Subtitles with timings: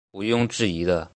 [0.11, 1.09] 无庸置疑的